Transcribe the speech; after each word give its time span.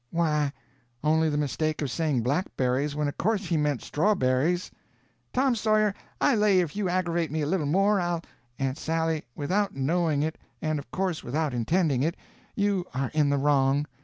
"Why, 0.09 0.51
only 1.03 1.29
the 1.29 1.37
mistake 1.37 1.79
of 1.83 1.91
saying 1.91 2.23
blackberries 2.23 2.95
when 2.95 3.07
of 3.07 3.19
course 3.19 3.45
he 3.45 3.55
meant 3.55 3.83
strawberries." 3.83 4.71
"Tom 5.31 5.53
Sawyer, 5.55 5.93
I 6.19 6.33
lay 6.33 6.59
if 6.59 6.75
you 6.75 6.89
aggravate 6.89 7.29
me 7.29 7.41
a 7.43 7.45
little 7.45 7.67
more, 7.67 7.99
I'll—" 8.01 8.23
"Aunt 8.57 8.79
Sally, 8.79 9.25
without 9.35 9.75
knowing 9.75 10.23
it—and 10.23 10.79
of 10.79 10.89
course 10.89 11.23
without 11.23 11.53
intending 11.53 12.01
it—you 12.01 12.83
are 12.95 13.11
in 13.13 13.29
the 13.29 13.37
wrong. 13.37 13.85